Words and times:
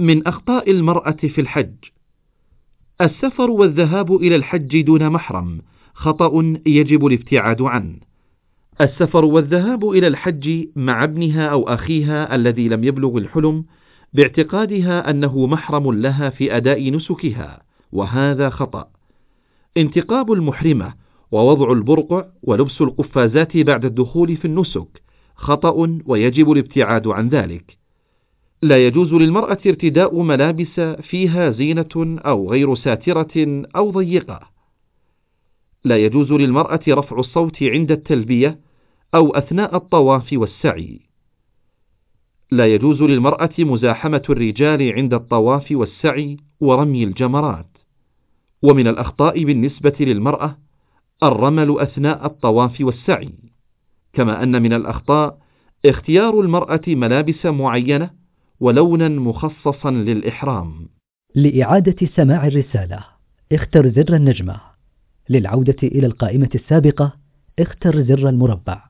من 0.00 0.26
أخطاء 0.26 0.70
المرأة 0.70 1.10
في 1.10 1.40
الحج. 1.40 1.74
السفر 3.00 3.50
والذهاب 3.50 4.16
إلى 4.16 4.36
الحج 4.36 4.80
دون 4.80 5.10
محرم 5.10 5.60
خطأ 5.94 6.58
يجب 6.66 7.06
الابتعاد 7.06 7.62
عنه. 7.62 7.96
السفر 8.80 9.24
والذهاب 9.24 9.90
إلى 9.90 10.06
الحج 10.06 10.66
مع 10.76 11.04
ابنها 11.04 11.46
أو 11.48 11.68
أخيها 11.68 12.34
الذي 12.34 12.68
لم 12.68 12.84
يبلغ 12.84 13.16
الحلم 13.18 13.64
باعتقادها 14.12 15.10
أنه 15.10 15.46
محرم 15.46 15.92
لها 15.92 16.30
في 16.30 16.56
أداء 16.56 16.90
نسكها 16.90 17.62
وهذا 17.92 18.50
خطأ. 18.50 18.88
انتقاب 19.76 20.32
المحرمة 20.32 20.94
ووضع 21.32 21.72
البرقع 21.72 22.24
ولبس 22.42 22.80
القفازات 22.80 23.56
بعد 23.56 23.84
الدخول 23.84 24.36
في 24.36 24.44
النسك 24.44 25.02
خطأ 25.34 25.98
ويجب 26.06 26.52
الابتعاد 26.52 27.06
عن 27.06 27.28
ذلك. 27.28 27.78
لا 28.62 28.86
يجوز 28.86 29.14
للمرأة 29.14 29.58
ارتداء 29.66 30.22
ملابس 30.22 30.80
فيها 30.80 31.50
زينة 31.50 32.18
أو 32.26 32.50
غير 32.50 32.74
ساترة 32.74 33.62
أو 33.76 33.90
ضيقة. 33.90 34.40
لا 35.84 35.96
يجوز 35.96 36.32
للمرأة 36.32 36.80
رفع 36.88 37.18
الصوت 37.18 37.62
عند 37.62 37.90
التلبية 37.90 38.60
أو 39.14 39.30
أثناء 39.30 39.76
الطواف 39.76 40.28
والسعي. 40.32 41.00
لا 42.50 42.66
يجوز 42.66 43.02
للمرأة 43.02 43.54
مزاحمة 43.58 44.22
الرجال 44.30 44.92
عند 44.92 45.14
الطواف 45.14 45.66
والسعي 45.70 46.36
ورمي 46.60 47.04
الجمرات. 47.04 47.78
ومن 48.62 48.86
الأخطاء 48.86 49.44
بالنسبة 49.44 49.96
للمرأة 50.00 50.58
الرمل 51.22 51.80
أثناء 51.80 52.26
الطواف 52.26 52.80
والسعي. 52.80 53.34
كما 54.12 54.42
أن 54.42 54.62
من 54.62 54.72
الأخطاء 54.72 55.38
اختيار 55.86 56.40
المرأة 56.40 56.82
ملابس 56.88 57.46
معينة 57.46 58.10
ولونا 58.60 59.08
مخصصا 59.08 59.90
للإحرام. 59.90 60.88
لإعادة 61.34 62.06
سماع 62.16 62.46
الرسالة 62.46 63.04
اختر 63.52 63.88
زر 63.88 64.16
النجمة. 64.16 64.60
للعودة 65.30 65.76
إلى 65.82 66.06
القائمة 66.06 66.50
السابقة 66.54 67.12
اختر 67.58 68.02
زر 68.02 68.28
المربع. 68.28 68.87